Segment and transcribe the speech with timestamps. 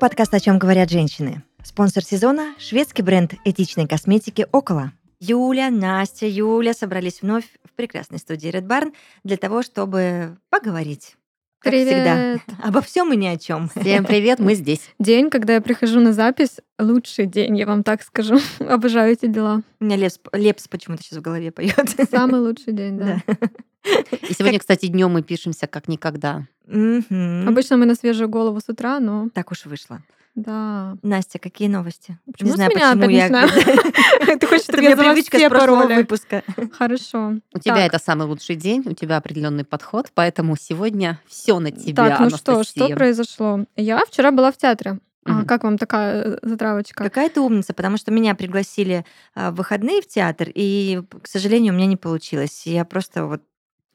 [0.00, 1.42] подкаст «О чем говорят женщины».
[1.62, 4.92] Спонсор сезона– шведский бренд этичной косметики «Около».
[5.20, 8.94] Юля, Настя, Юля собрались вновь в прекрасной студии Red Barn
[9.24, 11.16] для того, чтобы поговорить.
[11.60, 12.40] Как Привет.
[12.40, 12.56] всегда.
[12.66, 13.68] Обо всем и ни о чем.
[13.68, 14.80] Всем привет, мы здесь.
[14.98, 18.38] День, когда я прихожу на запись, лучший день, я вам так скажу.
[18.60, 19.60] Обожаю эти дела.
[19.78, 21.94] У меня Лепс, Лепс почему-то сейчас в голове поет.
[22.10, 23.22] Самый лучший день, да.
[24.28, 26.46] И сегодня, кстати, днем мы пишемся как никогда.
[26.66, 27.46] Мгм.
[27.46, 30.00] Обычно мы на свежую голову с утра, но Так уж вышло.
[30.34, 30.96] Да.
[31.02, 32.18] Настя, какие новости?
[32.30, 34.36] Почему Не знаю, меня почему я...
[34.38, 36.42] Ты хочешь, чтобы я привычка с прошлого выпуска.
[36.78, 37.34] Хорошо.
[37.54, 42.16] У тебя это самый лучший день, у тебя определенный подход, поэтому сегодня все на тебя,
[42.16, 43.64] Так, ну что, что произошло?
[43.76, 44.98] Я вчера была в театре.
[45.26, 45.46] А Мгм.
[45.46, 47.04] как вам такая э, затравочка?
[47.04, 51.74] Какая ты умница, потому что меня пригласили а, в выходные в театр, и, к сожалению,
[51.74, 52.62] у меня не получилось.
[52.64, 53.42] Я просто вот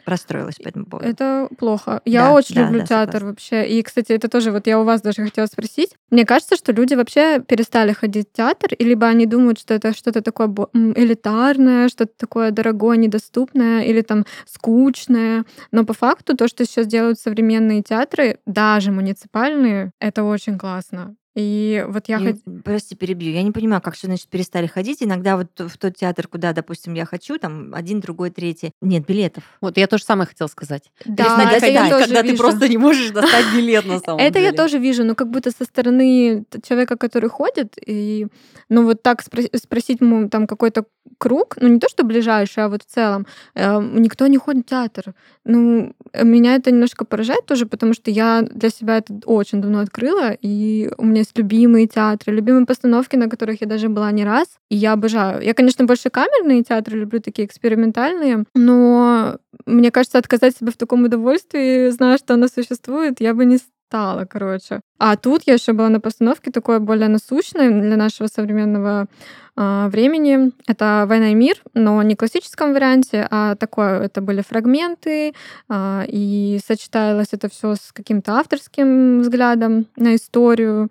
[0.06, 1.08] расстроилась по этому поводу.
[1.10, 2.02] Это плохо.
[2.06, 3.28] Я Да, очень да, люблю да, театр согласна.
[3.30, 3.68] вообще.
[3.68, 5.96] И, кстати, это тоже вот я у вас даже хотела спросить.
[6.12, 9.94] Мне кажется, что люди вообще перестали ходить в театр, и либо они думают, что это
[9.96, 15.46] что-то такое элитарное, что-то такое дорогое, недоступное, или там скучное.
[15.72, 21.16] Но по факту то, что сейчас делают современные театры, даже муниципальные, это очень классно.
[21.36, 23.34] И вот я Я- хот- Прости, перебью.
[23.34, 25.04] Я не понимаю, как что значит перестали ходить.
[25.04, 28.72] Иногда вот в тот театр, куда, допустим, я хочу, там один, другой, третий.
[28.82, 29.44] Нет билетов.
[29.62, 30.92] Вот я тоже самое хотела сказать.
[31.06, 32.38] Да, Перестали это я ходить, тоже когда ты вижу.
[32.44, 35.66] просто не можешь достать билет на самом Это я тоже вижу, но как будто со
[35.66, 38.28] стороны человека, который ходит, и
[38.70, 40.86] ну вот так спро- спросить ему там какой-то
[41.18, 44.70] круг, ну не то что ближайший, а вот в целом, э, никто не ходит в
[44.70, 45.14] театр.
[45.44, 50.32] Ну, меня это немножко поражает тоже, потому что я для себя это очень давно открыла,
[50.32, 54.48] и у меня есть любимые театры, любимые постановки, на которых я даже была не раз,
[54.70, 55.42] и я обожаю.
[55.42, 61.04] Я, конечно, больше камерные театры люблю, такие экспериментальные, но мне кажется, отказать себе в таком
[61.04, 64.82] удовольствии, зная, что оно существует, я бы не стала, короче.
[64.98, 69.08] А тут я еще была на постановке такой более насущной для нашего современного
[69.56, 70.52] а, времени.
[70.68, 75.34] Это «Война и мир», но не в классическом варианте, а такое, это были фрагменты,
[75.70, 80.90] а, и сочеталось это все с каким-то авторским взглядом на историю,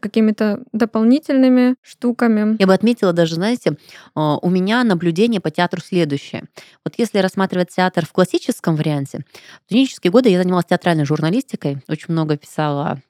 [0.00, 2.56] какими-то дополнительными штуками.
[2.58, 3.76] Я бы отметила даже, знаете,
[4.14, 6.44] а, у меня наблюдение по театру следующее.
[6.84, 9.24] Вот если рассматривать театр в классическом варианте,
[9.62, 13.00] в студенческие годы я занималась театральной журналистикой, очень много писала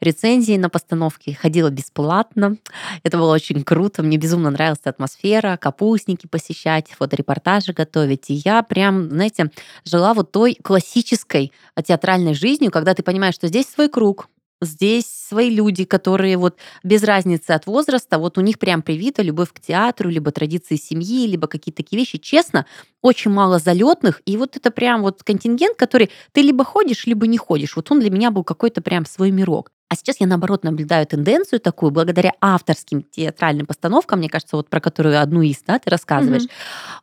[0.00, 2.56] рецензии на постановки, ходила бесплатно.
[3.02, 8.30] Это было очень круто, мне безумно нравилась атмосфера, капустники посещать, фоторепортажи готовить.
[8.30, 9.50] И я прям, знаете,
[9.84, 11.52] жила вот той классической
[11.84, 14.28] театральной жизнью, когда ты понимаешь, что здесь свой круг,
[14.60, 19.52] Здесь свои люди, которые вот без разницы от возраста, вот у них прям привита любовь
[19.52, 22.18] к театру, либо традиции семьи, либо какие-то такие вещи.
[22.18, 22.66] Честно,
[23.00, 27.38] очень мало залетных, и вот это прям вот контингент, который ты либо ходишь, либо не
[27.38, 27.76] ходишь.
[27.76, 29.70] Вот он для меня был какой-то прям свой мирок.
[29.90, 34.80] А сейчас я, наоборот, наблюдаю тенденцию такую, благодаря авторским театральным постановкам, мне кажется, вот про
[34.80, 36.42] которую одну из, да, ты рассказываешь,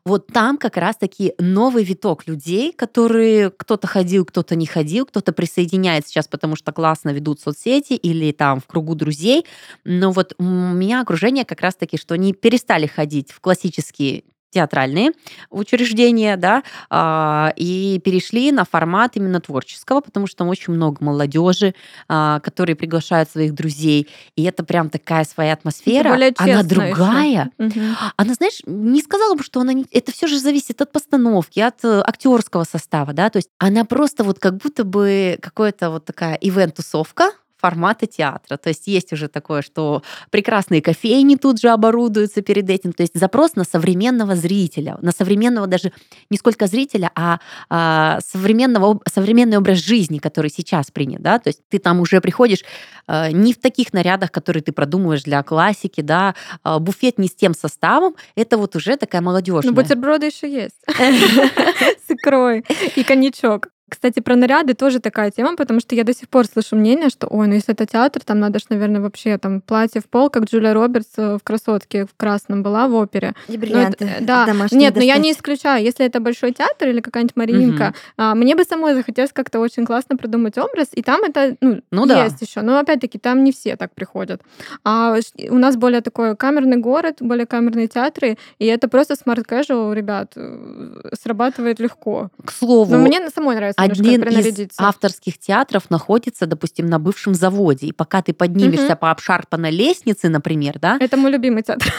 [0.05, 6.11] вот там как раз-таки новый виток людей, которые кто-то ходил, кто-то не ходил, кто-то присоединяется
[6.11, 9.47] сейчас, потому что классно ведут соцсети или там в кругу друзей.
[9.83, 15.11] Но вот у меня окружение как раз-таки, что они перестали ходить в классические театральные
[15.49, 21.75] учреждения, да, а, и перешли на формат именно творческого, потому что там очень много молодежи,
[22.07, 24.07] а, которые приглашают своих друзей,
[24.37, 26.63] и это прям такая своя атмосфера, она
[26.95, 27.95] другая, Мгм.
[28.15, 29.73] она, знаешь, не сказала бы, что она...
[29.73, 33.83] не- Это все же зависит от постановки, от э, актерского состава, да, то есть она
[33.83, 38.57] просто вот как будто бы какая-то вот такая ивент-тусовка формата театра.
[38.57, 42.93] То есть есть уже такое, что прекрасные кофейни тут же оборудуются перед этим.
[42.93, 45.91] То есть запрос на современного зрителя, на современного даже
[46.29, 47.39] не сколько зрителя, а,
[47.69, 51.21] а, современного, современный образ жизни, который сейчас принят.
[51.21, 51.39] Да?
[51.39, 52.63] То есть ты там уже приходишь
[53.07, 57.35] э, не в таких нарядах, которые ты продумываешь для классики, да, а, буфет не с
[57.35, 59.71] тем составом, это вот уже такая молодежная.
[59.71, 60.75] Ну, бутерброды еще есть.
[60.87, 62.63] С икрой
[62.95, 63.69] и коньячок.
[63.87, 67.27] Кстати, про наряды тоже такая тема, потому что я до сих пор слышу мнение, что,
[67.27, 70.45] ой, ну если это театр, там надо ж, наверное, вообще там платье в пол, как
[70.45, 73.33] Джулия Робертс э, в «Красотке» в красном была в опере.
[73.47, 74.05] И Ну, бриллианты.
[74.05, 74.45] это- да.
[74.47, 75.37] домашние Нет, но я не достать.
[75.37, 75.83] исключаю.
[75.83, 80.17] Если это большой театр или какая-нибудь Мариинка, а, мне бы самой захотелось как-то очень классно
[80.17, 82.23] придумать образ, и там это ну, Ну да.
[82.25, 82.61] есть еще.
[82.61, 84.41] Но опять-таки там не все так приходят.
[84.83, 85.15] А
[85.49, 91.11] у нас более такой камерный город, более камерные театры, и это просто casual, ребят, э,
[91.21, 92.29] срабатывает легко.
[92.43, 97.87] К слову, Но мне самой нравится один из авторских театров находится, допустим, на бывшем заводе.
[97.87, 98.97] И пока ты поднимешься Мгм.
[98.97, 101.91] по обшарпанной лестнице, например, да, Это мой любимый театр.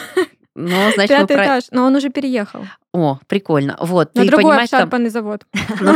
[0.55, 2.65] ну, значит, Пятый про- этаж, но он уже переехал.
[2.93, 3.77] О, прикольно.
[3.81, 5.45] Вот, На ты другой понимаешь, обшарпанный завод.
[5.81, 5.93] Ну,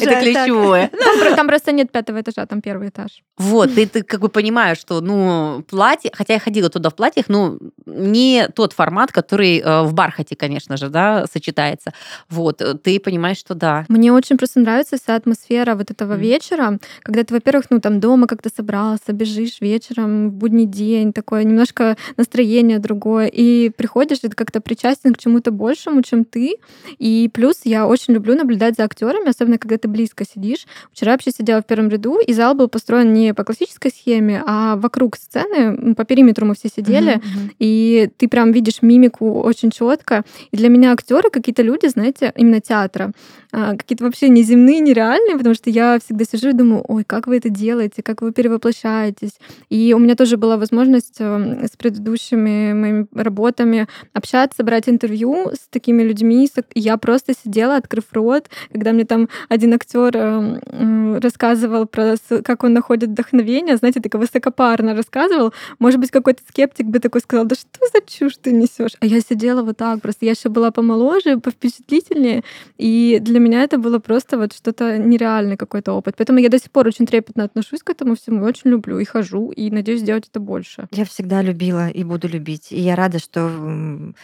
[0.00, 0.88] Это ключевое.
[0.88, 3.22] Там про- Там просто нет пятого этажа, там первый этаж.
[3.38, 7.26] Вот, ты, ты как бы понимаешь, что, ну, платье, хотя я ходила туда в платьях,
[7.28, 11.92] ну, не тот формат, который э, в бархате, конечно же, да, сочетается.
[12.28, 13.84] Вот, э, ты понимаешь, что да.
[13.88, 18.26] Мне очень просто нравится вся атмосфера вот этого вечера, когда ты, во-первых, ну там дома
[18.26, 24.36] как-то собрался, бежишь вечером в будний день, такое немножко настроение другое, и приходишь, и ты
[24.36, 26.56] как-то причастен к чему-то большему, чем ты.
[26.98, 30.66] И плюс я очень люблю наблюдать за актерами, особенно когда ты близко сидишь.
[30.92, 34.76] Вчера вообще сидела в первом ряду, и зал был построен не по классической схеме, а
[34.76, 37.50] вокруг сцены, по периметру мы все сидели, мгм.
[37.58, 40.24] и ты прям видишь мимику очень четко.
[40.50, 43.12] И для меня актеры какие-то люди, знаете, именно театра,
[43.52, 47.38] а, какие-то вообще неземные, нереальные, потому что я всегда сижу и думаю, ой, как вы
[47.38, 49.38] это делаете, как вы перевоплощаетесь.
[49.70, 55.68] И у меня тоже была возможность эм, с предыдущими моими работами общаться, брать интервью с
[55.68, 56.48] такими людьми.
[56.74, 62.72] Я просто сидела, открыв рот, когда мне там один актер эм, рассказывал про как он
[62.72, 65.52] находит вдохновение, знаете, так высокопарно рассказывал.
[65.78, 68.92] Может быть, какой-то скептик бы такой сказал, да что за чушь ты несешь?
[69.00, 70.24] А я сидела вот так просто.
[70.24, 72.42] Я еще была помоложе, повпечатлительнее.
[72.76, 76.14] И для меня это было просто вот что-то нереальный какой-то опыт.
[76.16, 79.50] Поэтому я до сих пор очень трепетно отношусь к этому всему, очень люблю и хожу,
[79.50, 80.88] и надеюсь сделать это больше.
[80.92, 82.72] Я всегда любила и буду любить.
[82.72, 84.14] И я рада, что м,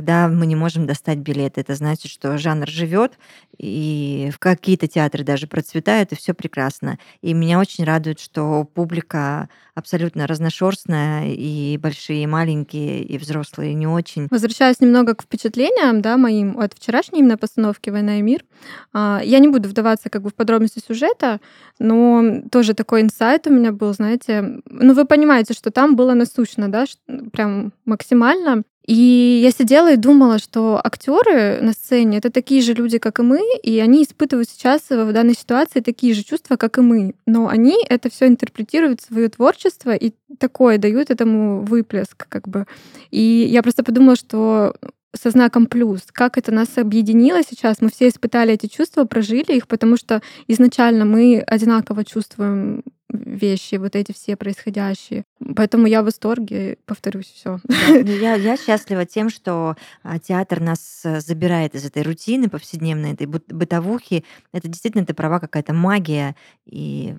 [0.00, 1.60] иногда мы не можем достать билеты.
[1.60, 3.12] Это значит, что жанр живет,
[3.58, 6.98] и в какие-то театры даже процветают, и все прекрасно.
[7.20, 13.86] И меня очень радует, что публика абсолютно разношерстная, и большие, и маленькие, и взрослые, не
[13.86, 14.28] очень.
[14.30, 18.44] Возвращаясь немного к впечатлениям, да, моим от вчерашней именно постановки «Война и мир»,
[18.92, 21.40] а, я не буду вдаваться как бы в подробности сюжета,
[21.78, 26.70] но тоже такой инсайт у меня был, знаете, ну вы понимаете, что там было насущно,
[26.70, 26.84] да,
[27.32, 28.62] прям максимально.
[28.86, 33.22] И я сидела и думала, что актеры на сцене это такие же люди, как и
[33.22, 37.14] мы, и они испытывают сейчас в данной ситуации такие же чувства, как и мы.
[37.26, 42.66] Но они это все интерпретируют в свое творчество и такое дают этому выплеск, как бы.
[43.10, 44.74] И я просто подумала, что
[45.14, 47.80] со знаком плюс, как это нас объединило сейчас.
[47.80, 53.96] Мы все испытали эти чувства, прожили их, потому что изначально мы одинаково чувствуем вещи, вот
[53.96, 55.24] эти все происходящие.
[55.56, 57.60] Поэтому я в восторге, повторюсь, все.
[57.66, 63.12] Ну, Я, я счастлива тем, что а, театр нас э, забирает из этой рутины повседневной,
[63.12, 64.24] этой быт- бытовухи.
[64.52, 66.36] Это действительно, ты права, какая-то магия.
[66.66, 67.14] И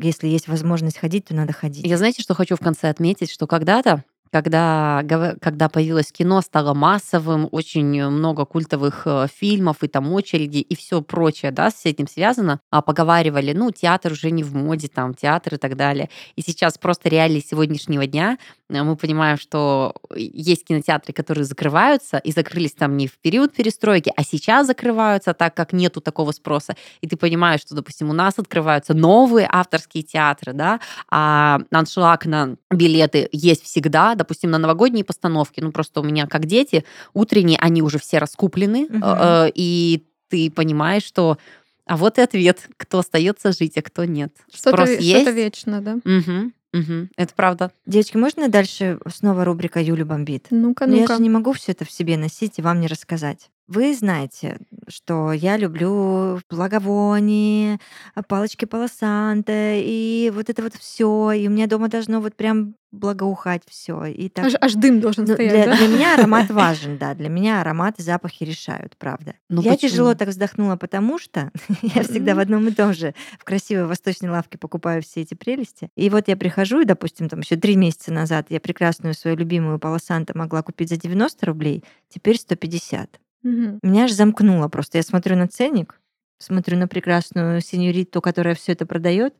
[0.00, 1.86] если есть возможность ходить, то надо ходить.
[1.86, 5.02] Я знаете, что хочу в конце отметить, что когда-то когда,
[5.40, 11.02] когда появилось кино, стало массовым, очень много культовых э, фильмов и там очереди и все
[11.02, 15.54] прочее, да, с этим связано, а поговаривали, ну, театр уже не в моде, там, театр
[15.54, 16.10] и так далее.
[16.36, 18.38] И сейчас просто реалии сегодняшнего дня
[18.68, 24.22] мы понимаем, что есть кинотеатры, которые закрываются, и закрылись там не в период перестройки, а
[24.22, 26.76] сейчас закрываются, так как нету такого спроса.
[27.00, 30.80] И ты понимаешь, что, допустим, у нас открываются новые авторские театры, да,
[31.10, 36.46] а аншлаг на билеты есть всегда, допустим, на новогодние постановки, ну просто у меня как
[36.46, 36.84] дети,
[37.14, 41.38] утренние, они уже все раскуплены, э, и ты понимаешь, что
[41.88, 44.32] а вот и ответ, кто остается жить, а кто нет.
[44.52, 45.32] Что-то Спрос что-то есть.
[45.32, 45.96] вечно, да?
[46.04, 47.72] Мгм, мгм, это правда.
[47.86, 50.46] Девочки, можно дальше снова рубрика Юля бомбит?
[50.50, 51.16] Ну-ка, Но я ну-ка.
[51.16, 53.50] же не могу все это в себе носить и вам не рассказать.
[53.68, 54.58] Вы знаете,
[54.88, 57.78] что я люблю благовоние,
[58.14, 61.32] а, палочки палосанта и вот это вот все.
[61.32, 64.06] И у меня дома должно вот прям благоухать все.
[64.06, 65.76] И так Аж, аж дым должен Ну, стоять, для, да?
[65.76, 67.12] для меня аромат важен, да.
[67.12, 69.34] Для меня аромат и запахи решают, правда.
[69.50, 69.90] Ну я почему?
[69.90, 71.50] тяжело так вздохнула, потому что
[71.82, 75.90] я всегда в одном и том же в красивой восточной лавке покупаю все эти прелести.
[75.94, 79.78] И вот я прихожу, и, допустим, там еще три месяца назад я прекрасную свою любимую
[79.78, 83.20] полосанта могла купить за 90 рублей, теперь 150.
[83.42, 83.78] Мгм.
[83.82, 84.98] Меня аж замкнуло просто.
[84.98, 86.00] Я смотрю на ценник,
[86.38, 89.34] смотрю на прекрасную сеньориту, которая все это продает,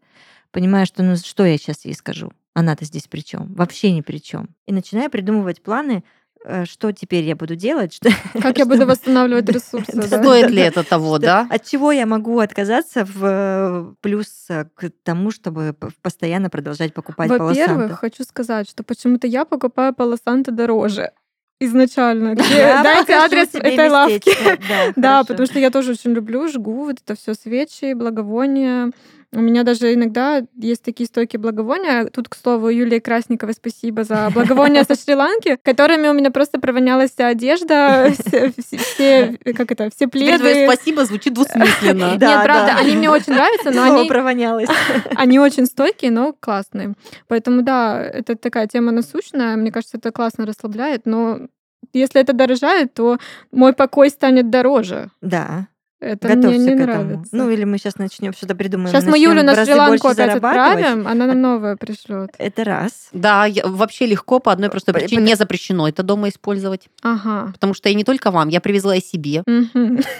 [0.50, 2.32] понимаю, что ну что я сейчас ей скажу?
[2.54, 3.52] Она-то здесь при чем?
[3.54, 4.48] Вообще ни при чем.
[4.66, 6.02] И начинаю придумывать планы,
[6.44, 10.22] э, что теперь я буду делать, что, Как я буду восстанавливать ресурсы, да?
[10.22, 11.46] Стоит ли это того, да?
[11.50, 17.28] От чего я могу отказаться в э, плюс э, к тому, чтобы постоянно продолжать покупать
[17.30, 17.94] Во-первых, полосанты?
[17.94, 21.12] хочу сказать, что почему-то я покупаю полосанты дороже
[21.60, 22.34] изначально.
[22.34, 24.12] Где- Я Дайте адрес этой лавки.
[24.28, 24.92] местечко.
[24.96, 28.90] Да, потому что я тоже очень люблю, жгу вот это все свечи, благовония.
[29.34, 32.06] У меня даже иногда есть такие стойки благовония.
[32.06, 37.10] Тут, к слову, Юлии Красниковой спасибо за благовония со Шри-Ланки, которыми у меня просто провонялась
[37.12, 40.72] вся одежда, все, все- все- как это, все Теперь твое пледы.
[40.72, 42.14] спасибо звучит двусмысленно.
[42.18, 42.78] Да, Нет, правда, да.
[42.80, 44.68] они мне очень нравятся, но они, провонялась.
[45.14, 46.94] они очень стойкие, но классные.
[47.26, 49.56] Поэтому да, это такая тема насущная.
[49.56, 51.48] Мне кажется, это классно расслабляет, но
[51.92, 53.18] если это дорожает, то
[53.52, 55.10] мой покой станет дороже.
[55.20, 55.68] Да.
[56.00, 57.02] Это Готовься мне не к этому.
[57.04, 57.36] нравится.
[57.36, 58.88] Ну, или мы сейчас начнем что-то придумаем.
[58.88, 62.30] Сейчас мы Юлю на Шри-Ланку больше опять отправим, она нам новое пришлет.
[62.38, 63.08] Это раз.
[63.12, 66.88] Да, я- вообще легко по одной простой причине не запрещено это дома использовать.
[67.02, 67.50] Ага.
[67.52, 69.42] Потому что я не только вам, я привезла и себе.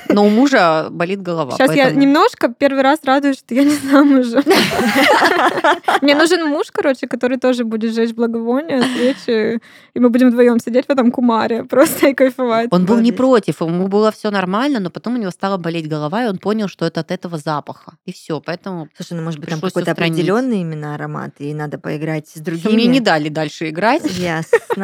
[0.08, 1.52] Но у мужа болит голова.
[1.52, 4.42] Сейчас я немножко первый раз радуюсь, что я не замужем.
[6.02, 9.60] Мне нужен муж, короче, который тоже будет жечь благовония, свечи,
[9.94, 12.68] и мы будем вдвоем сидеть в этом кумаре просто и кайфовать.
[12.72, 16.24] Он был не против, ему было все нормально, но потом у него стало болеть голова,
[16.24, 17.92] и он понял, что это от этого запаха.
[18.06, 22.26] И все, поэтому Слушай, ну может быть там какой-то определенный именно аромат, и надо поиграть
[22.28, 22.72] с другими.
[22.72, 24.02] мне не дали дальше играть.
[24.18, 24.56] Ясно,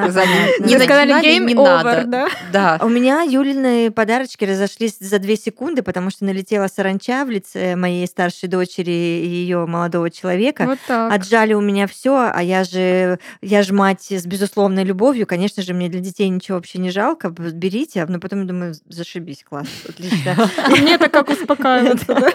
[0.60, 2.04] не начинали, game не over, надо.
[2.06, 2.28] да?
[2.52, 2.84] Да.
[2.84, 8.06] У меня Юлины подарочки разошлись за две секунды, потому что налетела саранча в лице моей
[8.06, 10.66] старшей дочери и ее молодого человека.
[10.66, 11.12] Вот так.
[11.14, 15.26] Отжали у меня все, а я же, я же мать с безусловной любовью.
[15.26, 17.30] Конечно же, мне для детей ничего вообще не жалко.
[17.30, 18.04] Берите.
[18.04, 20.50] Но потом думаю, зашибись, класс, отлично.
[20.74, 22.14] А мне-то как успокаиваться?
[22.14, 22.34] Вот.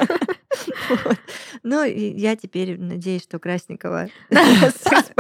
[1.63, 5.15] Ну, я теперь надеюсь, что Красникова спасет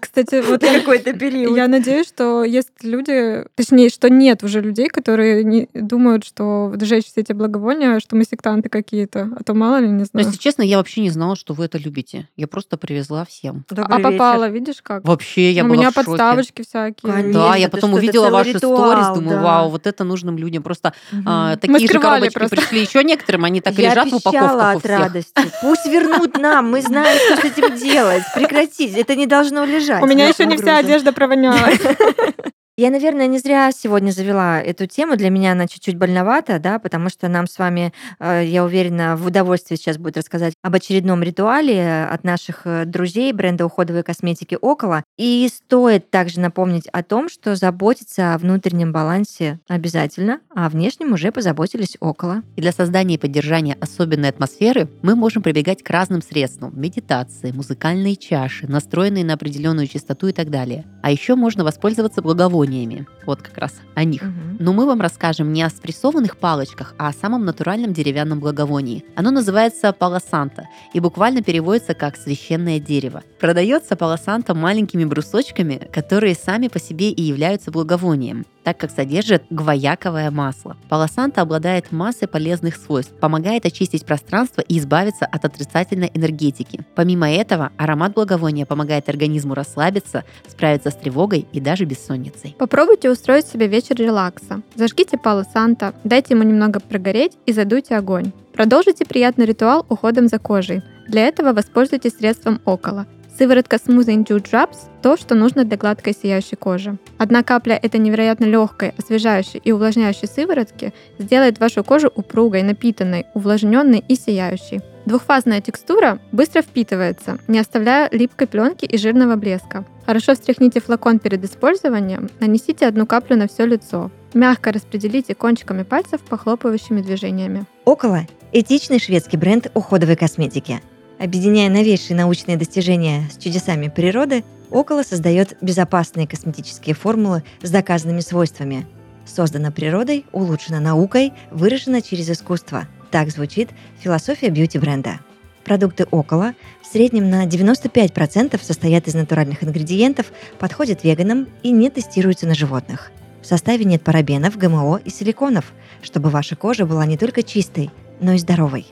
[0.00, 1.56] Кстати, вот какой-то период.
[1.56, 7.22] я надеюсь, что есть люди, точнее, что нет уже людей, которые думают, что сжечь все
[7.22, 9.30] эти благовония, что мы сектанты какие-то.
[9.36, 10.26] А то мало ли, не знаю.
[10.26, 12.28] если честно, я вообще не знала, что вы это любите.
[12.36, 13.64] Я просто привезла всем.
[13.70, 15.04] А попала, видишь как?
[15.04, 16.06] Вообще, я У была меня в шоке.
[16.06, 17.32] подставочки всякие.
[17.32, 20.62] Да, я потом увидела ваши сторис, думаю, вау, вот это нужным людям.
[20.62, 20.92] Просто
[21.26, 25.32] а, такие же коробочки пришли еще некоторым, они так лежат в упаковках у от радости.
[25.60, 28.22] Пусть вернут нам, мы знаем, что с этим делать.
[28.34, 30.02] Прекратите, это не должно лежать.
[30.02, 31.80] У меня еще не вся одежда провонялась.
[32.80, 35.14] Я, наверное, не зря сегодня завела эту тему.
[35.14, 39.26] Для меня она чуть-чуть больновата, да, потому что нам с вами, э, я уверена, в
[39.26, 45.04] удовольствие сейчас будет рассказать об очередном ритуале от наших э, друзей бренда уходовой косметики «Около».
[45.18, 51.12] И стоит также напомнить о том, что заботиться о внутреннем балансе обязательно, а о внешнем
[51.12, 52.42] уже позаботились «Около».
[52.56, 56.72] И для создания и поддержания особенной атмосферы мы можем прибегать к разным средствам.
[56.80, 60.86] Медитации, музыкальные чаши, настроенные на определенную частоту и так далее.
[61.02, 62.22] А еще можно воспользоваться
[62.70, 63.06] благовониями.
[63.26, 64.22] Вот как раз о них.
[64.22, 64.56] Мгм.
[64.58, 69.04] Но мы вам расскажем не о спрессованных палочках, а о самом натуральном деревянном благовонии.
[69.14, 73.22] Оно называется палосанта и буквально переводится как «священное дерево».
[73.38, 80.30] Продается палосанта маленькими брусочками, которые сами по себе и являются благовонием, так как содержит гвояковое
[80.30, 80.76] масло.
[80.88, 86.86] Палосанта обладает массой полезных свойств, помогает очистить пространство и избавиться от отрицательной энергетики.
[86.94, 92.54] Помимо этого, аромат благовония помогает организму расслабиться, справиться с тревогой и даже бессонницей.
[92.60, 94.62] Попробуйте устроить себе вечер релакса.
[94.76, 98.30] Зажгите пало Санта, дайте ему немного прогореть и задуйте огонь.
[98.52, 100.82] Продолжите приятный ритуал уходом за кожей.
[101.08, 103.08] Для этого воспользуйтесь средством около.
[103.40, 106.98] Сыворотка Smoothing Dew Drops– то, что нужно для гладкой сияющей кожи.
[107.16, 114.04] Одна капля этой невероятно легкой, освежающей и увлажняющей сыворотки сделает вашу кожу упругой, напитанной, увлажненной
[114.06, 114.82] и сияющей.
[115.06, 119.86] Двухфазная текстура быстро впитывается, не оставляя липкой пленки и жирного блеска.
[120.04, 124.10] Хорошо встряхните флакон перед использованием, нанесите одну каплю на все лицо.
[124.34, 127.64] Мягко распределите кончиками пальцев похлопывающими движениями.
[127.86, 130.82] «Около»– этичный шведский бренд уходовой косметики.
[131.20, 138.86] Объединяя новейшие научные достижения с чудесами природы, «Около» создает безопасные косметические формулы с доказанными свойствами.
[139.26, 142.88] Создана природой, улучшена наукой, выражена через искусство.
[143.10, 145.20] Так звучит философия бьюти-бренда.
[145.62, 152.46] Продукты «Около» в среднем на 95% состоят из натуральных ингредиентов, подходят веганам и не тестируются
[152.46, 153.12] на животных.
[153.42, 158.32] В составе нет парабенов, ГМО и силиконов, чтобы ваша кожа была не только чистой, но
[158.32, 158.86] и здоровой.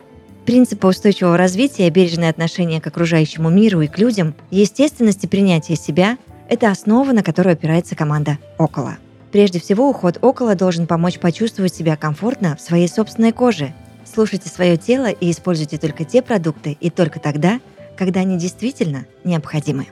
[0.48, 6.16] Принципы устойчивого развития, бережное отношение к окружающему миру и к людям, естественность и принятие себя–
[6.48, 8.96] это основа, на которую опирается команда «Около».
[9.30, 13.74] Прежде всего, уход «Около» должен помочь почувствовать себя комфортно в своей собственной коже.
[14.10, 17.60] Слушайте свое тело и используйте только те продукты и только тогда,
[17.94, 19.88] когда они действительно необходимы.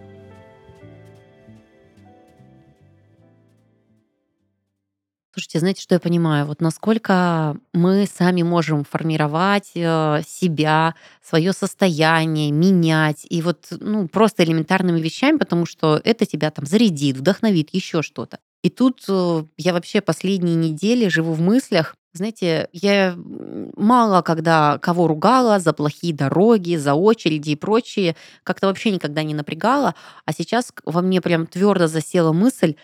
[5.36, 6.46] Слушайте, знаете, что я понимаю?
[6.46, 14.44] Вот насколько мы сами можем формировать э, себя, свое состояние, менять, и вот ну, просто
[14.44, 18.38] элементарными вещами, потому что это тебя там зарядит, вдохновит, еще что-то.
[18.62, 23.14] И тут э, я вообще последние недели живу в мыслях, знаете, я
[23.76, 29.34] мало когда кого ругала за плохие дороги, за очереди и прочее, как-то вообще никогда не
[29.34, 32.76] напрягала, а сейчас во мне прям твердо засела мысль,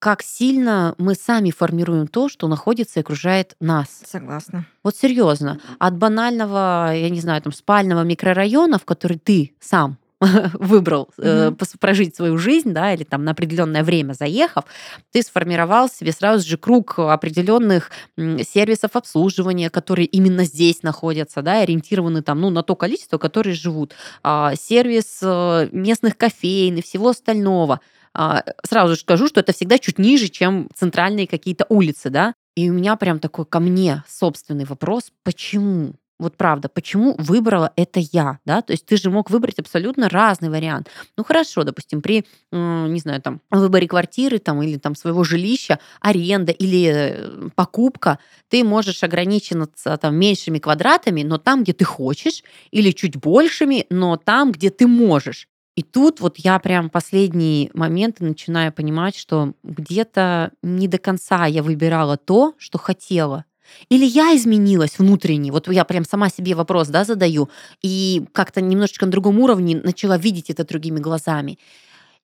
[0.00, 4.02] как сильно мы сами формируем то, что находится и окружает нас.
[4.04, 4.66] Согласна.
[4.82, 9.98] Вот серьезно, от банального, я не знаю, там спального микрорайона, в который ты сам
[10.54, 14.64] выбрал э, пос- прожить свою жизнь, да, или там на определенное время заехав,
[15.12, 22.22] ты сформировал себе сразу же круг определенных сервисов обслуживания, которые именно здесь находятся, да, ориентированы
[22.22, 23.94] там, ну, на то количество, которые живут.
[24.22, 27.80] А, сервис э, местных кофеин и всего остального.
[28.14, 32.34] А, Сразу же скажу, что это всегда чуть ниже, чем центральные какие-то улицы, да.
[32.56, 35.94] И у меня прям такой ко мне собственный вопрос, почему?
[36.20, 38.60] Вот правда, почему выбрала это я, да?
[38.60, 40.88] То есть ты же мог выбрать абсолютно разный вариант.
[41.16, 46.52] Ну хорошо, допустим, при, не знаю, там, выборе квартиры там, или там своего жилища, аренда
[46.52, 52.90] или э, покупка, ты можешь ограничиться там меньшими квадратами, но там, где ты хочешь, или
[52.90, 55.48] чуть большими, но там, где ты можешь.
[55.76, 61.62] И тут вот я прям последние моменты начинаю понимать, что где-то не до конца я
[61.62, 63.46] выбирала то, что хотела.
[63.90, 67.48] Или я изменилась внутренне, вот я прям сама себе вопрос да, задаю,
[67.82, 71.58] и как-то немножечко на другом уровне начала видеть это другими глазами.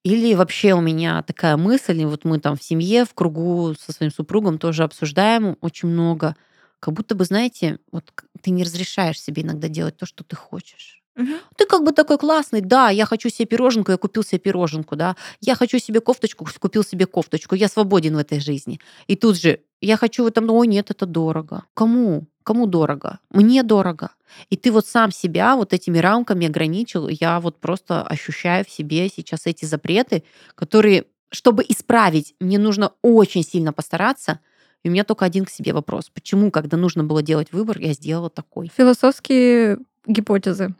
[0.04, 3.92] Или вообще у меня такая мысль, и вот мы там в семье, в кругу со
[3.92, 6.36] своим супругом тоже обсуждаем очень много,
[6.80, 8.04] как будто бы, знаете, вот
[8.42, 11.02] ты не разрешаешь себе иногда делать то, что ты хочешь.
[11.16, 11.38] Мгм.
[11.56, 15.16] Ты как бы такой классный, да, я хочу себе пироженку, я купил себе пироженку, да,
[15.40, 18.78] я хочу себе кофточку, купил себе кофточку, я свободен в этой жизни.
[19.08, 21.64] И тут же я хочу в этом, ой, нет, это дорого.
[21.74, 22.26] Кому?
[22.42, 23.18] Кому дорого?
[23.30, 24.10] Мне дорого.
[24.50, 27.08] И ты вот сам себя вот этими рамками ограничил.
[27.08, 30.22] Я вот просто ощущаю в себе сейчас эти запреты,
[30.54, 34.40] которые, чтобы исправить, мне нужно очень сильно постараться.
[34.82, 36.10] И у меня только один к себе вопрос.
[36.10, 38.70] Почему, когда нужно было делать выбор, я сделала такой?
[38.76, 40.74] Философские гипотезы.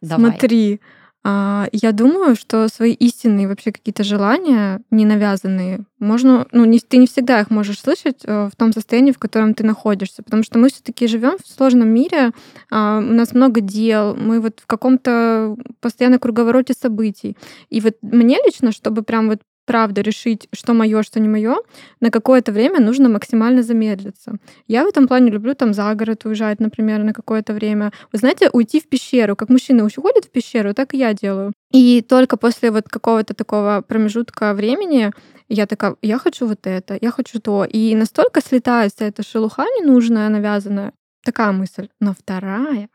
[0.00, 0.30] Давай.
[0.30, 0.80] Смотри,
[1.24, 7.06] я думаю, что свои истинные вообще какие-то желания, не навязанные, можно, ну, не, ты не
[7.06, 10.68] всегда их можешь слышать э, в том состоянии, в котором ты находишься, потому что мы
[10.68, 12.32] все-таки живем в сложном мире,
[12.70, 17.36] а, у нас много дел, мы вот в каком-то постоянно круговороте событий.
[17.70, 21.56] И вот мне лично, чтобы прям вот правда решить, что мое, что не мое,
[22.00, 24.36] на какое-то время нужно максимально замедлиться.
[24.66, 27.92] Я в этом плане люблю там за город уезжать, например, на какое-то время.
[28.12, 29.36] Вы знаете, уйти в пещеру.
[29.36, 31.52] Как мужчины уходят в пещеру, так и я делаю.
[31.72, 35.10] И только после вот какого-то такого промежутка времени
[35.48, 37.64] я такая, я хочу вот это, я хочу то.
[37.64, 40.92] И настолько слетается эта шелуха ненужная, навязанная.
[41.24, 41.88] Такая мысль.
[42.00, 42.88] Но вторая,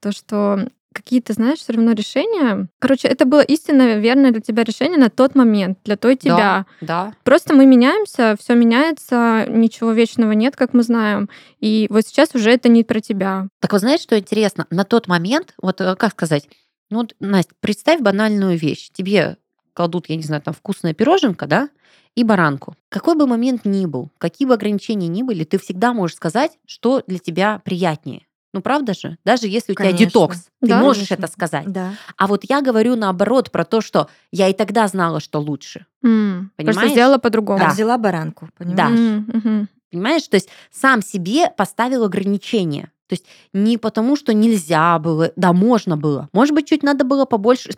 [0.00, 2.68] то, что какие-то, знаешь, все равно решения.
[2.78, 6.66] Короче, это было истинно верное для тебя решение на тот момент, для той тебя.
[6.80, 7.14] Да.
[7.22, 11.30] Просто мы меняемся, все меняется, ничего вечного нет, как мы знаем.
[11.60, 13.48] И вот сейчас уже это не про тебя.
[13.60, 14.66] Так вот знаешь, что интересно?
[14.70, 16.48] На тот момент, вот э, как сказать,
[16.90, 18.90] ну вот, Настя, представь банальную вещь.
[18.92, 19.36] Тебе
[19.74, 21.68] кладут, я не знаю, там вкусная пироженка, да,
[22.16, 22.74] и баранку.
[22.88, 27.02] Какой бы момент ни был, какие бы ограничения ни были, ты всегда можешь сказать, что
[27.06, 28.26] для тебя приятнее.
[28.54, 29.18] Ну, правда же?
[29.24, 30.06] Даже если у тебя Конечно.
[30.06, 31.24] детокс, ты Да, можешь конечно.
[31.24, 31.66] это сказать.
[31.70, 31.92] Да.
[32.16, 35.86] А вот я говорю наоборот про то, что я и тогда знала, что лучше.
[36.00, 36.90] Просто Понимаешь?
[36.92, 37.58] сделала по-другому.
[37.58, 37.72] А Да.
[37.74, 38.64] взяла баранку, Да.
[38.64, 38.98] понимаешь?
[38.98, 39.68] М, мгм.
[39.90, 40.26] Понимаешь?
[40.28, 42.90] То есть сам себе поставил ограничения.
[43.08, 46.28] То есть не потому, что нельзя было, да, можно было.
[46.32, 47.70] Может быть, чуть надо было побольше.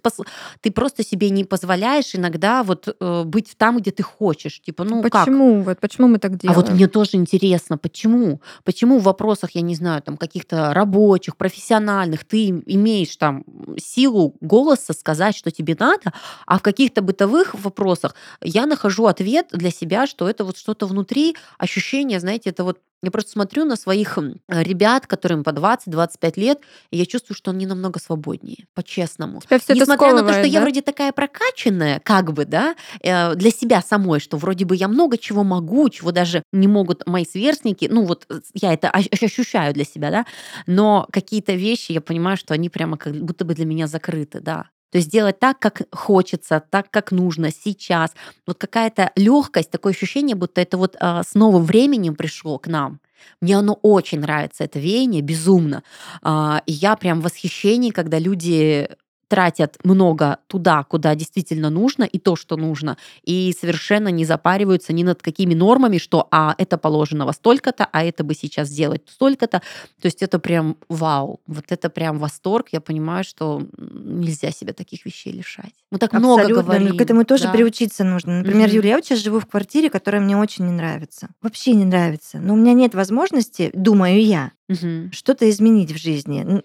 [0.61, 4.61] Ты просто себе не позволяешь иногда вот э, быть там, где ты хочешь.
[4.61, 5.12] Типа, ну как?
[5.12, 5.62] почему?
[5.62, 6.61] Вот почему мы так А делаем?
[6.61, 8.40] вот мне тоже интересно, почему?
[8.64, 13.45] Почему в вопросах, я не знаю, там каких-то рабочих, профессиональных, ты им- имеешь там
[13.79, 16.12] силу голоса сказать, что тебе надо,
[16.47, 21.37] а в каких-то бытовых вопросах я нахожу ответ для себя, что это вот что-то внутри,
[21.59, 26.60] ощущение, знаете, это вот я просто смотрю на своих ребят, которым по 20-25 лет,
[26.90, 29.40] и я чувствую, что они намного свободнее, по-честному.
[29.74, 30.64] Несмотря на то, что сковывает, я да?
[30.64, 35.16] вроде такая прокачанная, как бы, да, э, для себя самой, что вроде бы я много
[35.16, 39.72] чего могу, чего даже не могут мои сверстники, ну вот э, я это ощ- ощущаю
[39.72, 40.26] для себя, да,
[40.66, 44.68] но какие-то вещи я понимаю, что они прямо как будто бы для меня закрыты, да.
[44.90, 48.12] То есть делать так, как хочется, так, как нужно, сейчас.
[48.46, 53.00] Вот какая-то легкость, такое ощущение, будто это вот а, с новым временем пришло к нам.
[53.40, 55.83] Мне оно очень нравится, это веяние, безумно.
[56.22, 58.88] А, И я прям в восхищении, когда люди
[59.31, 65.05] тратят много туда, куда действительно нужно, и то, что нужно, и совершенно не запариваются ни
[65.05, 69.61] над какими нормами, что а это положено во столько-то, а это бы сейчас сделать столько-то.
[70.03, 72.71] То есть это прям вау, вот это прям восторг.
[72.73, 75.75] Я понимаю, что нельзя себя таких вещей лишать.
[75.93, 76.64] Мы так много Абсолютно.
[76.64, 76.88] говорим.
[76.88, 77.53] Но к этому тоже да.
[77.53, 78.38] приучиться нужно.
[78.38, 78.77] Например, Мгм.
[78.77, 81.29] Юля, я вот сейчас живу в квартире, которая мне очень не нравится.
[81.40, 82.38] Вообще не нравится.
[82.38, 85.11] Но у меня нет возможности, думаю я, Мгм.
[85.12, 86.62] что-то изменить в жизни.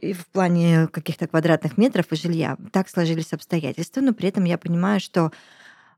[0.00, 2.56] И в плане каких-то квадратных метров и жилья.
[2.72, 5.32] Так сложились обстоятельства, но при этом я понимаю, что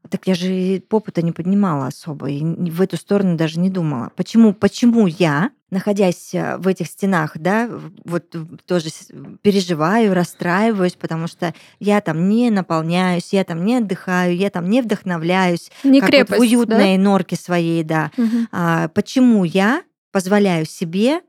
[0.09, 4.11] Так я же и попыта не поднимала особо, и в эту сторону даже не думала.
[4.16, 7.68] Почему, почему я, находясь э, в этих стенах, да,
[8.07, 8.88] вот в- тоже
[9.42, 14.81] переживаю, расстраиваюсь, потому что я там не наполняюсь, я там не отдыхаю, я там не
[14.81, 18.11] вдохновляюсь, Не как вот крепость, в уютной норке своей, да.
[18.16, 18.23] да?
[18.25, 18.49] Мгм.
[18.53, 21.20] А, почему я позволяю себе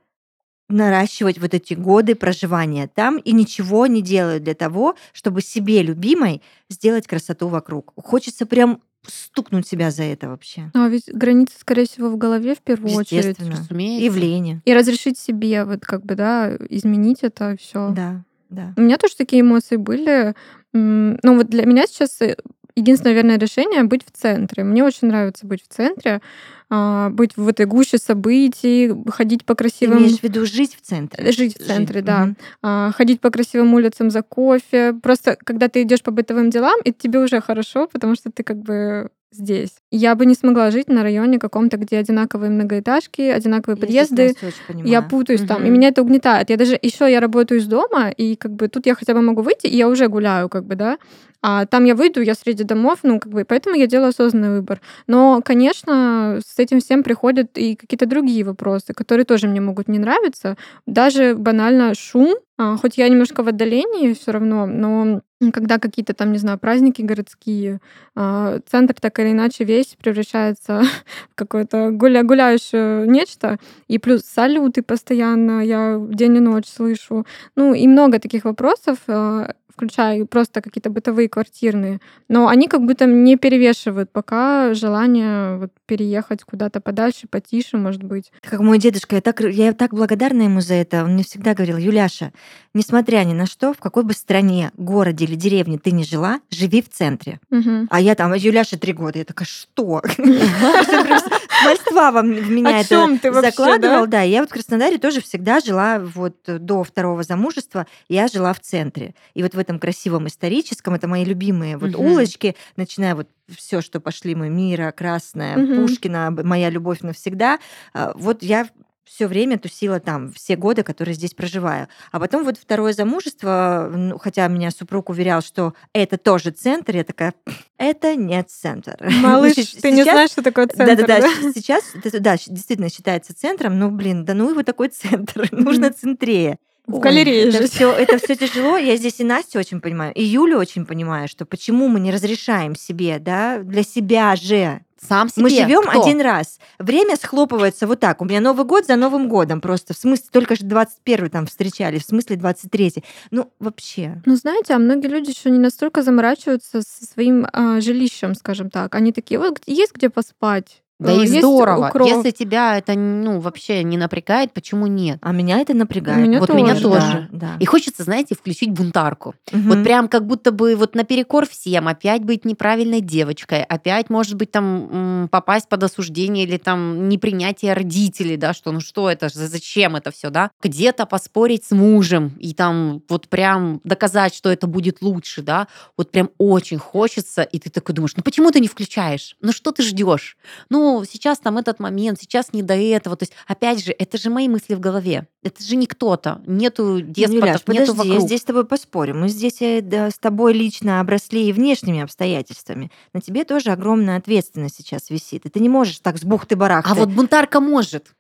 [0.72, 6.42] наращивать вот эти годы проживания там и ничего не делаю для того, чтобы себе любимой
[6.70, 7.94] сделать красоту вокруг.
[7.96, 10.70] Хочется прям стукнуть себя за это вообще.
[10.74, 13.38] А ведь границы, скорее всего, в голове в первую очередь.
[13.40, 14.06] Разумеется.
[14.06, 14.62] И в лени.
[14.66, 17.90] И разрешить себе вот как бы, да, изменить это все.
[17.90, 18.74] Да, да.
[18.78, 20.36] У меня тоже такие эмоции были.
[20.74, 22.38] М, Ну вот для меня сейчас э,
[22.76, 24.64] единственное верное решение быть в центре.
[24.64, 26.22] Мне очень нравится быть в центре,
[26.70, 30.00] а, быть в этой гуще событий, ходить по Ты красивым...
[30.00, 31.32] имеешь в виду жить в центре?
[31.32, 32.30] Жить в центре, Жить, да.
[32.62, 34.94] А, ходить по красивым улицам за кофе.
[34.94, 38.58] Просто когда ты идешь по бытовым делам, и тебе уже хорошо, потому что ты как
[38.58, 39.72] бы здесь.
[39.92, 44.36] Я бы не смогла жить на районе каком-то, где одинаковые многоэтажки, одинаковые Я подъезды.
[44.84, 46.50] Я путаюсь там, и меня это угнетает.
[46.50, 49.42] Я даже еще я работаю из дома, и как бы тут я хотя бы могу
[49.42, 50.98] выйти, и я уже гуляю, как бы, да.
[51.44, 54.80] А там я выйду, я среди домов, ну, как бы, поэтому я делаю осознанный выбор.
[55.08, 59.98] Но, конечно, с этим всем приходят и какие-то другие вопросы, которые тоже мне могут не
[59.98, 60.56] нравиться.
[60.86, 66.32] Даже банально шум, а, хоть я немножко в отдалении все равно, но когда какие-то там,
[66.32, 67.80] не знаю, праздники городские,
[68.16, 70.84] а, центр так или иначе весь превращается
[71.32, 77.26] в какое-то гуля гуляющее нечто, и плюс салюты постоянно я день и ночь слышу.
[77.56, 82.00] Ну и много таких вопросов, а, включая просто какие-то бытовые, квартирные.
[82.28, 88.32] Но они как будто не перевешивают пока желание вот переехать куда-то подальше, потише, может быть.
[88.42, 91.04] Как мой дедушка, я так, я так благодарна ему за это.
[91.04, 92.32] Он мне всегда говорил, Юляша,
[92.74, 96.82] несмотря ни на что, в какой бы стране, городе или деревне ты ни жила, живи
[96.82, 97.40] в центре.
[97.50, 97.88] Мгм.
[97.90, 99.20] А я там, Юляша, три года.
[99.20, 100.02] Я такая, что?
[101.64, 103.08] Мальства вам в меня это
[103.42, 104.08] закладывал.
[104.08, 104.22] да?
[104.22, 109.14] Я вот в Краснодаре тоже всегда жила, вот до второго замужества, я жила в центре.
[109.34, 112.00] И вот в этом красивом историческом, это мои любимые вот Мгм.
[112.06, 115.76] улочки, начиная вот все, что пошли мы, Мира, Красная, Мгм.
[115.82, 117.60] Пушкина, моя любовь навсегда.
[117.94, 118.68] А, Вот я
[119.04, 121.90] все время тусила там, все годы, которые здесь проживаю.
[122.14, 127.04] А потом вот второе замужество, ну, хотя меня супруг уверял, что это тоже центр, я
[127.04, 127.34] такая,
[127.78, 128.96] это не центр.
[129.22, 133.78] Малыш, Ну, ты не сейчас- знаешь, что такое центр, Да-да-да, сейчас, да, действительно считается центром,
[133.80, 136.58] но, блин, да ну его такой центр, нужно центрее.
[136.88, 137.74] В галерее это жить.
[137.74, 138.78] все, это все тяжело.
[138.78, 142.76] Я здесь и Настю очень понимаю, и Юлю очень понимаю, что почему мы не разрешаем
[142.76, 144.82] себе, да, для себя же.
[145.08, 145.44] Сам себе.
[145.44, 146.02] Мы живем кто?
[146.02, 146.60] один раз.
[146.78, 148.22] Время схлопывается вот так.
[148.22, 149.96] У меня Новый год за Новым годом просто.
[149.96, 154.22] В смысле, только же 21 там встречали, в смысле 23 Ну, вообще.
[154.26, 158.94] Ну, знаете, а многие люди еще не настолько заморачиваются со своим а, жилищем, скажем так.
[158.94, 160.84] Они такие, вот есть где поспать.
[161.02, 161.88] Да и здорово.
[161.88, 162.08] укроп».
[162.08, 165.20] Если тебя это ну, вообще не напрягает, почему нет?
[165.22, 166.20] А меня это напрягает.
[166.20, 166.84] Меня Вот меня тоже.
[166.84, 167.28] тоже.
[167.32, 167.58] Да, да.
[167.60, 169.36] И хочется, знаете, включить бунтарку.
[169.52, 169.70] Мгм.
[169.70, 174.52] Вот прям как будто бы вот наперекор всем опять быть неправильной девочкой, опять, может быть,
[174.52, 180.12] там попасть под осуждение или там непринятие родителей, да, что ну что это, зачем это
[180.12, 180.52] все, да?
[180.62, 185.68] Где-то поспорить с мужем и там вот прям доказать, что это будет лучше, да?
[185.98, 189.36] Вот прям очень хочется, и ты такой думаешь, ну почему ты не включаешь?
[189.42, 190.38] Ну что ты ждешь?
[190.70, 193.16] Ну сейчас там этот момент, сейчас не до этого.
[193.16, 195.28] То есть, опять же, это же мои мысли в голове.
[195.44, 196.42] Это же не кто-то.
[196.46, 198.28] Нету Ну, деспотов, Юляш, нету подожди, я вокруг.
[198.28, 199.22] здесь с тобой поспорим.
[199.22, 202.92] Мы здесь э, да, с тобой лично обросли и внешними обстоятельствами.
[203.14, 205.46] На тебе тоже огромная ответственность сейчас висит.
[205.46, 206.92] И ты не можешь так с бухты-барахты.
[206.92, 208.14] А вот бунтарка может.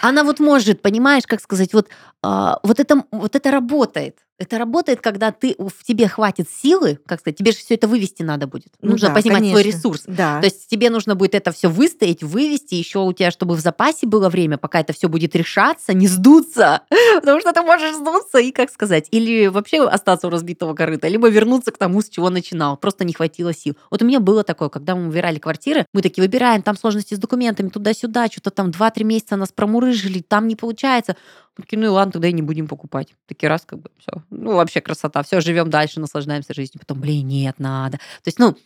[0.00, 1.88] Она вот может, понимаешь, как сказать, вот,
[2.22, 4.18] а, вот, это, вот это работает.
[4.36, 8.22] Это работает, когда ты, в тебе хватит силы, как сказать, тебе же все это вывести
[8.22, 8.72] надо будет.
[8.82, 9.78] Ну Нужно да, понимать свой конечно.
[9.78, 10.02] ресурс.
[10.08, 10.40] Да.
[10.40, 14.08] То есть тебе нужно будет это все выстоять, вывести, еще у тебя, чтобы в запасе
[14.08, 16.82] было время, пока это все будет решаться, не сдуться,
[17.20, 21.28] потому что ты можешь сдуться и, как сказать, или вообще остаться у разбитого корыта, либо
[21.28, 22.76] вернуться к тому, с чего начинал.
[22.76, 23.76] Просто не хватило сил.
[23.90, 27.18] Вот у меня было такое, когда мы выбирали квартиры, мы такие выбираем, там сложности с
[27.18, 31.16] документами, туда-сюда, что-то там 2-3 месяца нас промурыжили, там не получается.
[31.56, 33.14] Такие, ну и ладно, тогда и не будем покупать.
[33.26, 34.22] Такие раз, как бы, все.
[34.30, 35.22] Ну, вообще красота.
[35.22, 36.80] Все, живем дальше, наслаждаемся жизнью.
[36.80, 37.98] Потом, блин, нет, надо.
[37.98, 38.56] То есть, ну,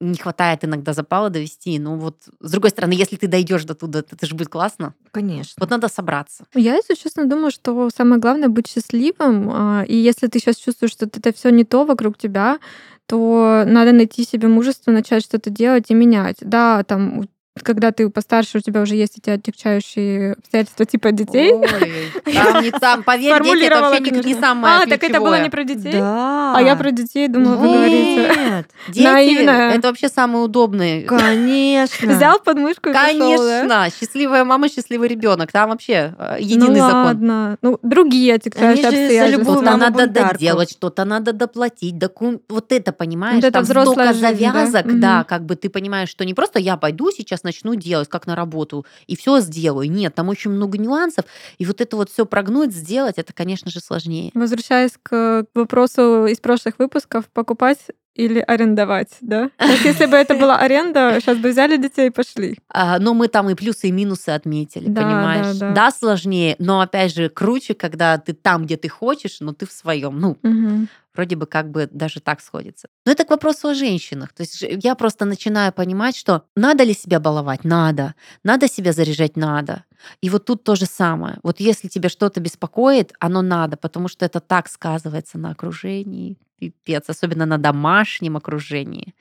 [0.00, 1.78] не хватает иногда запала довести.
[1.78, 4.94] Ну вот, с другой стороны, если ты дойдешь до туда, это же будет классно.
[5.10, 5.54] Конечно.
[5.58, 6.44] Вот надо собраться.
[6.54, 9.50] Я, если честно, думаю, что самое главное быть счастливым.
[9.52, 12.58] а, И если ты сейчас чувствуешь, что это все не то вокруг тебя,
[13.06, 16.36] то надо найти себе мужество, начать что-то делать и менять.
[16.40, 17.28] Да, там
[17.62, 21.52] когда ты постарше, у тебя уже есть эти отягчающие обстоятельства типа детей.
[21.52, 24.40] Ой, там, не там, поверь, дети, это вообще не, не конечно.
[24.40, 25.42] самое А, так это было ключевое.
[25.42, 25.92] не про детей?
[25.92, 26.54] Да.
[26.56, 28.28] А я про детей думала, вы говорите.
[28.48, 29.72] Нет, Дети Наивная.
[29.74, 31.02] это вообще самые удобные.
[31.02, 32.08] конечно.
[32.14, 33.60] Взял подмышку и пошел, да?
[33.60, 35.52] Конечно, счастливая мама, счастливый ребенок.
[35.52, 37.04] Там вообще э, Ну единый закон.
[37.04, 37.56] ладно.
[37.62, 39.54] Ну, другие отягчающие обстоятельства.
[39.54, 42.40] Что-то надо доделать, что-то надо доплатить, докум...
[42.48, 46.24] вот это понимаешь, Вот это там взрослая столько завязок, да, как бы ты понимаешь, что
[46.24, 49.90] не просто я пойду сейчас начну делать, как на работу, и все сделаю.
[49.90, 51.24] Нет, там очень много нюансов,
[51.56, 54.30] и вот это вот все прогнуть, сделать, это, конечно же, сложнее.
[54.34, 57.78] Возвращаясь к вопросу из прошлых выпусков, покупать
[58.18, 59.50] или арендовать, да?
[59.58, 62.58] То есть, если бы это была аренда, сейчас бы взяли детей и пошли.
[62.68, 65.56] А, но мы там и плюсы, и минусы отметили, Да, понимаешь?
[65.56, 65.90] да, да.
[65.92, 70.18] сложнее, но опять же круче, когда ты там, где ты хочешь, но ты в своем.
[70.18, 70.88] Ну, Мгм.
[71.14, 72.88] вроде бы как бы даже так сходится.
[73.06, 74.32] Но это к вопросу о женщинах.
[74.32, 77.64] То есть я просто начинаю понимать, что надо ли себя баловать?
[77.64, 78.14] Надо.
[78.42, 79.36] Надо себя заряжать?
[79.36, 79.84] Надо.
[80.20, 81.38] И вот тут то же самое.
[81.44, 86.36] Вот если тебя что-то беспокоит, оно надо, потому что это так сказывается на окружении.
[86.58, 89.14] Пипец, особенно на домашнем окружении,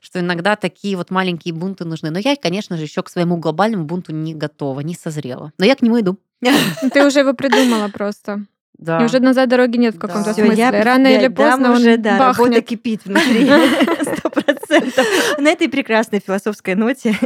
[0.00, 2.10] что иногда такие вот маленькие бунты нужны.
[2.10, 5.52] Но я, конечно же, еще к своему глобальному бунту не готова, не созрела.
[5.58, 6.18] Но я к нему иду.
[6.40, 6.50] Ну,
[6.92, 8.44] Ты уже его придумала просто.
[8.78, 9.00] Да.
[9.02, 10.34] И уже назад дороги нет в каком-то Да.
[10.34, 10.54] Смысле.
[10.56, 12.66] я Рано представляю, или поздно там он уже, да, работа бахнет.
[12.66, 13.44] кипит внутри.
[14.16, 15.06] Сто процентов.
[15.38, 17.16] На этой прекрасной философской ноте.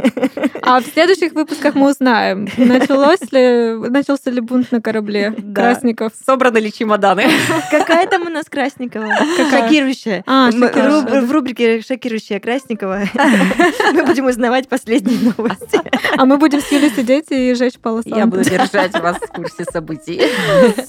[0.65, 5.61] А в следующих выпусках мы узнаем, началось ли, начался ли бунт на корабле Да.
[5.61, 6.13] Красников.
[6.25, 7.25] Собраны ли чемоданы?
[7.69, 9.07] Какая там у нас Красникова?
[9.37, 9.67] Какая?
[9.67, 10.23] Шокирующая.
[10.25, 13.01] А, шокирующая, В рубрике «Шокирующая Красникова»
[13.93, 15.81] мы будем узнавать последние новости.
[16.17, 18.17] А мы будем с Юлей сидеть и жечь полосанты.
[18.17, 20.21] Я буду держать вас в курсе событий.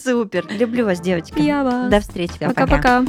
[0.04, 0.46] Супер.
[0.50, 1.40] Люблю вас, девочки.
[1.40, 1.90] Я вас.
[1.90, 2.34] До встречи.
[2.38, 3.04] Пока-пока.